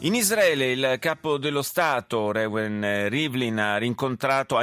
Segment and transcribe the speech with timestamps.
[0.00, 3.82] In Israele il capo dello Stato, Reuven Rivlin, ha, ha,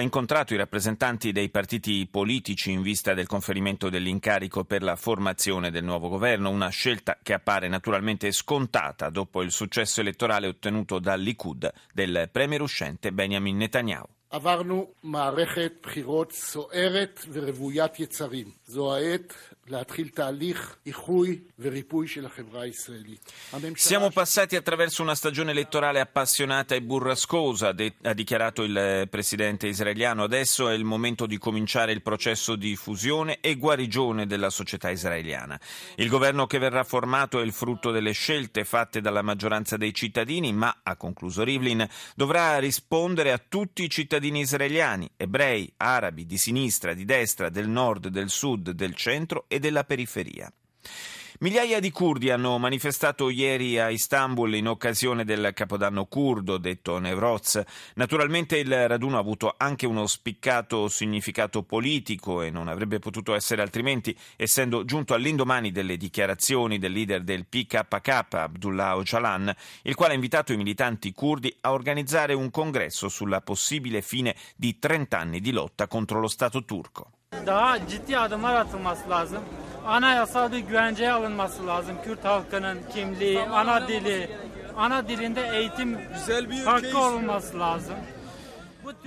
[0.02, 5.83] incontrato i rappresentanti dei partiti politici in vista del conferimento dell'incarico per la formazione del
[5.83, 11.71] nuovo governo, una scelta che appare naturalmente scontata dopo il successo elettorale ottenuto dal Likud
[11.92, 14.07] del premier uscente Benjamin Netanyahu.
[14.33, 18.47] עברנו מערכת בחירות סוערת ורוויית יצרים.
[18.65, 19.33] זו העת
[19.68, 23.32] להתחיל תהליך איחוי וריפוי של החברה הישראלית.
[23.75, 30.24] Siamo passati attraverso una stagione elettorale appassionata e burrascosa, ha dichiarato il presidente israeliano.
[30.24, 35.59] Adesso è il momento di cominciare il processo di fusione e guarigione della società israeliana.
[35.95, 40.53] Il governo che verrà formato è il frutto delle scelte fatte dalla maggioranza dei cittadini,
[40.53, 46.38] ma, ha concluso Rivlin, dovrà rispondere a tutti i cittadini cittadini israeliani, ebrei, arabi, di
[46.38, 50.53] sinistra, di destra, del nord, del sud, del centro e della periferia.
[51.41, 57.62] Migliaia di curdi hanno manifestato ieri a Istanbul in occasione del Capodanno curdo, detto Nevroz.
[57.95, 63.62] Naturalmente il raduno ha avuto anche uno spiccato significato politico e non avrebbe potuto essere
[63.62, 70.17] altrimenti, essendo giunto all'indomani delle dichiarazioni del leader del PKK, Abdullah Öcalan, il quale ha
[70.17, 75.53] invitato i militanti curdi a organizzare un congresso sulla possibile fine di 30 anni di
[75.53, 77.12] lotta contro lo Stato turco.
[77.46, 79.38] Daha ciddi adımlar atılması lazım.
[79.86, 81.96] Anayasal bir güvenceye alınması lazım.
[82.04, 84.30] Kürt halkının kimliği, ana dili,
[84.76, 85.98] ana dilinde eğitim
[86.64, 87.94] hakkı olması lazım.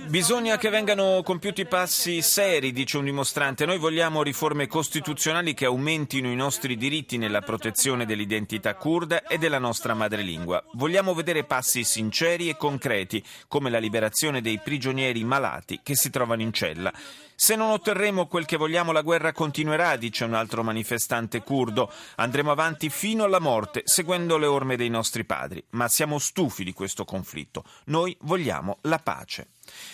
[0.06, 3.66] Bisogna che vengano compiuti passi seri, dice un dimostrante.
[3.66, 9.58] Noi vogliamo riforme costituzionali che aumentino i nostri diritti nella protezione dell'identità kurda e della
[9.58, 10.62] nostra madrelingua.
[10.74, 16.42] Vogliamo vedere passi sinceri e concreti, come la liberazione dei prigionieri malati che si trovano
[16.42, 16.92] in cella.
[17.34, 21.90] Se non otterremo quel che vogliamo, la guerra continuerà, dice un altro manifestante curdo.
[22.16, 25.60] Andremo avanti fino alla morte, seguendo le orme dei nostri padri.
[25.70, 27.64] Ma siamo stufi di questo conflitto.
[27.86, 29.48] Noi vogliamo la pace.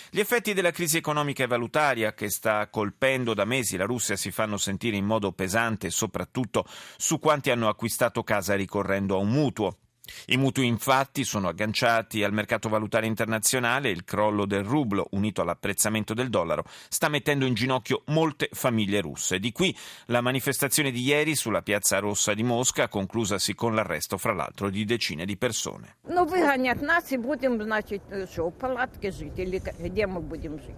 [0.09, 4.31] Gli effetti della crisi economica e valutaria che sta colpendo da mesi la Russia si
[4.31, 6.65] fanno sentire in modo pesante soprattutto
[6.97, 9.77] su quanti hanno acquistato casa ricorrendo a un mutuo.
[10.26, 15.40] I mutui infatti sono agganciati al mercato valutario internazionale e il crollo del rublo, unito
[15.40, 19.38] all'apprezzamento del dollaro, sta mettendo in ginocchio molte famiglie russe.
[19.38, 19.74] Di qui
[20.06, 24.84] la manifestazione di ieri sulla piazza Rossa di Mosca, conclusasi con l'arresto, fra l'altro, di
[24.84, 25.96] decine di persone.
[26.08, 30.76] Ну, выгонят нас и будем, значит, что, в палатке жить или где мы будем жить?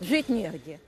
[0.00, 0.80] Жить негде.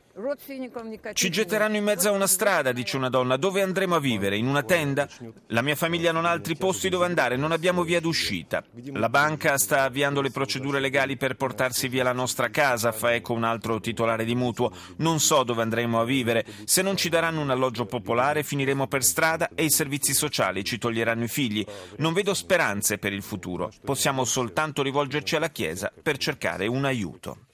[1.13, 3.37] Ci getteranno in mezzo a una strada, dice una donna.
[3.37, 4.35] Dove andremo a vivere?
[4.35, 5.07] In una tenda?
[5.47, 8.63] La mia famiglia non ha altri posti dove andare, non abbiamo via d'uscita.
[8.93, 13.33] La banca sta avviando le procedure legali per portarsi via la nostra casa, fa eco
[13.33, 14.71] un altro titolare di mutuo.
[14.97, 16.45] Non so dove andremo a vivere.
[16.65, 20.79] Se non ci daranno un alloggio popolare, finiremo per strada e i servizi sociali ci
[20.79, 21.63] toglieranno i figli.
[21.97, 23.71] Non vedo speranze per il futuro.
[23.83, 27.46] Possiamo soltanto rivolgerci alla Chiesa per cercare un aiuto.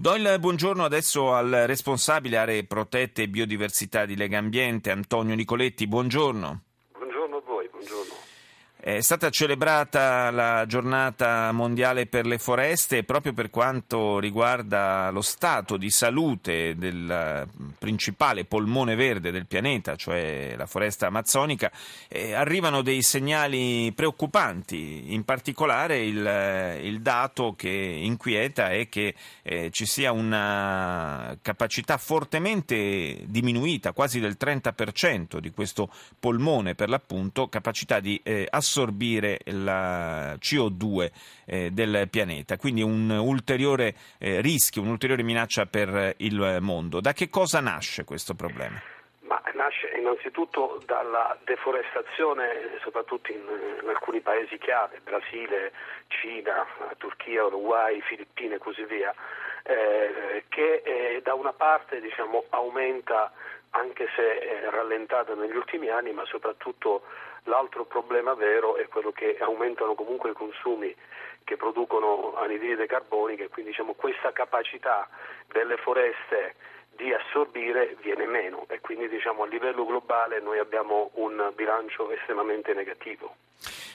[0.00, 5.86] Do il buongiorno adesso al responsabile aree protette e biodiversità di Lega Ambiente, Antonio Nicoletti.
[5.86, 6.62] Buongiorno.
[8.82, 15.76] È stata celebrata la giornata mondiale per le foreste proprio per quanto riguarda lo stato
[15.76, 17.46] di salute del
[17.78, 21.70] principale polmone verde del pianeta, cioè la foresta amazzonica.
[22.08, 29.68] Eh, arrivano dei segnali preoccupanti, in particolare il, il dato che inquieta è che eh,
[29.72, 38.00] ci sia una capacità fortemente diminuita, quasi del 30% di questo polmone per l'appunto, capacità
[38.00, 41.10] di eh, assolutamente assorbire la CO2
[41.44, 47.00] eh, del pianeta, quindi un ulteriore eh, rischio, un'ulteriore minaccia per il mondo.
[47.00, 48.80] Da che cosa nasce questo problema?
[49.22, 53.42] Ma nasce innanzitutto dalla deforestazione, soprattutto in,
[53.82, 55.72] in, alcuni paesi chiave, Brasile,
[56.06, 56.64] Cina,
[56.96, 59.12] Turchia, Uruguay, Filippine e così via,
[59.64, 63.32] eh, che eh, da una parte diciamo, aumenta
[63.70, 67.02] anche se è rallentata negli ultimi anni, ma soprattutto
[67.44, 70.94] L'altro problema vero è quello che aumentano comunque i consumi
[71.44, 75.08] che producono anidride carbonica e quindi diciamo, questa capacità
[75.50, 76.54] delle foreste
[76.96, 82.74] di assorbire viene meno e quindi diciamo, a livello globale noi abbiamo un bilancio estremamente
[82.74, 83.34] negativo.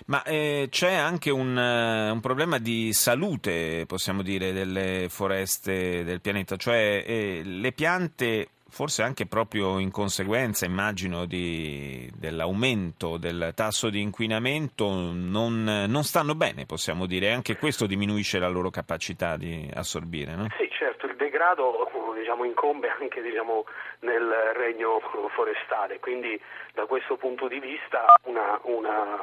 [0.08, 6.22] Ma eh, c'è anche un, uh, un, problema di salute, possiamo dire, delle foreste del
[6.22, 13.90] pianeta, cioè eh, le piante forse anche proprio in conseguenza, immagino, di, dell'aumento del tasso
[13.90, 19.70] di inquinamento, non, non, stanno bene, possiamo dire, anche questo diminuisce la loro capacità di
[19.74, 20.36] assorbire.
[20.36, 20.48] No?
[20.58, 23.66] Sì, certo, il degrado diciamo, incombe anche diciamo,
[24.00, 25.00] nel regno
[25.34, 26.40] forestale, quindi
[26.74, 29.18] da questo punto di vista una, una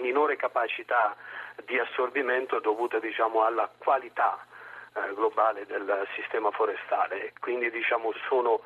[0.00, 1.14] minore capacità
[1.66, 4.44] di assorbimento è dovuta diciamo, alla qualità
[5.14, 7.32] globale del sistema forestale.
[7.40, 8.60] Quindi diciamo, sono,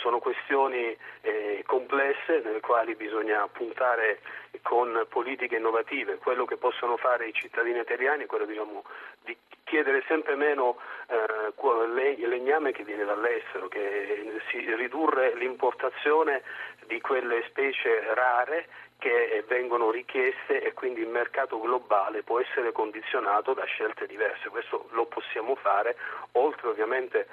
[0.00, 4.20] sono questioni eh, complesse nelle quali bisogna puntare
[4.62, 6.16] con politiche innovative.
[6.16, 8.84] Quello che possono fare i cittadini italiani è quello diciamo,
[9.22, 16.42] di chiedere sempre meno eh, legname che viene dall'estero, che si ridurre l'importazione
[16.86, 18.66] di quelle specie rare
[18.98, 24.48] che vengono richieste e quindi il mercato globale può essere condizionato da scelte diverse.
[24.50, 25.96] Questo lo possiamo fare,
[26.32, 27.26] oltre ovviamente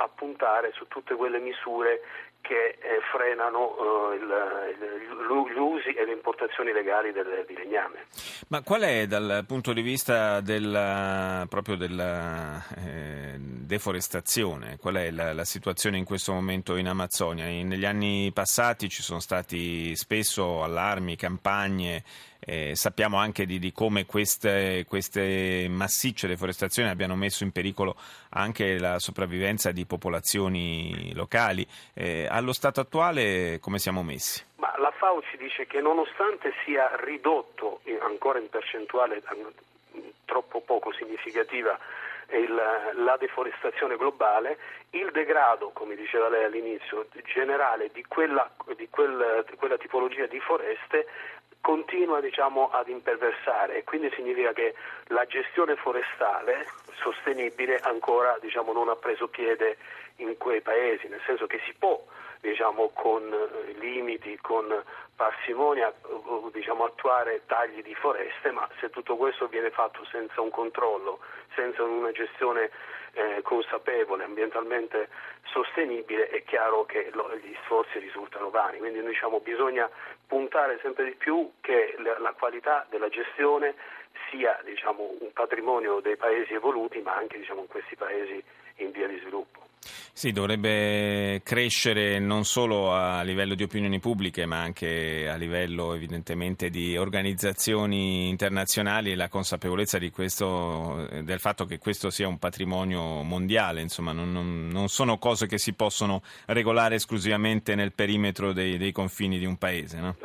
[0.00, 2.00] a puntare su tutte quelle misure
[2.40, 3.76] che eh, frenano
[4.12, 8.06] eh, il, gli usi e le importazioni legali del, di legname.
[8.48, 15.34] Ma qual è dal punto di vista della, proprio della eh, deforestazione, qual è la,
[15.34, 17.46] la, situazione in questo momento in Amazzonia?
[17.46, 22.02] In, negli anni passati ci sono stati spesso allarmi, campagne
[22.40, 27.96] eh, sappiamo anche di, di come queste, queste, massicce deforestazioni abbiano messo in pericolo
[28.30, 31.66] anche la sopravvivenza di popolazioni locali.
[31.94, 34.44] Eh, allo stato attuale come siamo messi?
[34.56, 39.22] Ma la FAO ci dice che nonostante sia ridotto ancora in percentuale
[40.24, 41.78] troppo poco significativa
[42.36, 42.54] il,
[42.96, 44.58] la deforestazione globale,
[44.90, 50.40] il degrado, come diceva lei all'inizio, generale di quella, di quel, di quella tipologia di
[50.40, 51.06] foreste
[51.60, 54.74] continua diciamo, ad imperversare e quindi significa che
[55.08, 56.66] la gestione forestale
[57.00, 59.76] sostenibile ancora diciamo, non ha preso piede
[60.16, 62.02] in quei paesi, nel senso che si può
[62.40, 64.82] diciamo, con eh, limiti, con
[65.14, 65.92] parsimonia
[66.52, 71.20] diciamo, attuare tagli di foreste, ma se tutto questo viene fatto senza un controllo,
[71.54, 72.70] senza una gestione
[73.12, 75.08] eh, consapevole, ambientalmente
[75.44, 78.78] sostenibile, è chiaro che lo, gli sforzi risultano vani.
[78.78, 79.88] Quindi diciamo, bisogna
[80.26, 83.74] puntare sempre di più che la, la qualità della gestione
[84.30, 88.42] sia diciamo, un patrimonio dei paesi evoluti, ma anche diciamo, in questi paesi
[88.76, 89.69] in via di sviluppo.
[90.12, 96.68] Sì, dovrebbe crescere non solo a livello di opinioni pubbliche, ma anche a livello evidentemente
[96.68, 104.12] di organizzazioni internazionali la consapevolezza questo, del fatto che questo sia un patrimonio mondiale, insomma,
[104.12, 109.38] non, non, non, sono cose che si possono regolare esclusivamente nel perimetro dei, dei confini
[109.38, 109.98] di un paese.
[109.98, 110.16] No?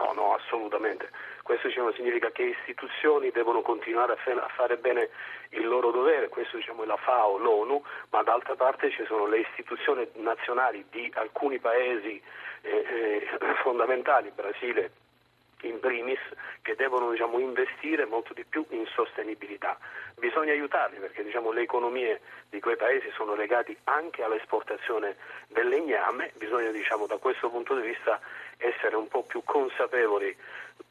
[1.86, 1.92] No, no, assolutamente.
[1.92, 5.10] Questo diciamo, significa che le istituzioni devono continuare a, a fare bene
[5.50, 9.40] il loro dovere, questo diciamo, è la FAO, l'ONU, ma d'altra parte ci sono le
[9.40, 12.22] istituzioni nazionali di alcuni paesi
[12.62, 13.28] eh, eh,
[13.62, 15.04] fondamentali, Brasile
[15.62, 16.19] in primis,
[16.62, 19.78] che devono diciamo, investire molto di più in sostenibilità.
[20.18, 25.16] Bisogna aiutarli perché diciamo, le economie di quei paesi sono legate anche all'esportazione
[25.48, 28.19] del legname, bisogna diciamo, da questo punto di vista
[28.57, 30.36] essere un po' più consapevoli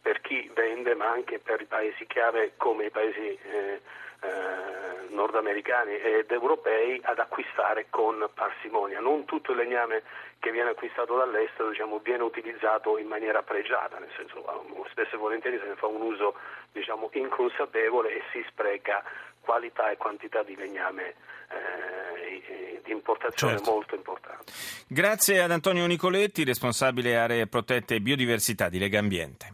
[0.01, 3.81] per chi vende ma anche per i paesi chiave come i paesi eh,
[4.25, 9.01] eh, nordamericani ed europei ad acquistare con parsimonia.
[9.01, 10.03] Non tutto il legname
[10.39, 14.45] che viene acquistato dall'estero diciamo, viene utilizzato in maniera pregiata, nel senso
[14.91, 16.35] spesso e volentieri se ne fa un uso
[16.73, 19.03] diciamo, inconsapevole e si spreca
[19.41, 21.15] qualità e quantità di legname
[21.51, 23.71] eh, di importazione certo.
[23.71, 24.53] molto importante.
[24.87, 29.53] Grazie ad Antonio Nicoletti, responsabile aree protette e biodiversità di Lega Ambiente.